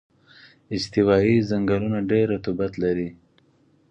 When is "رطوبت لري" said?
2.33-3.09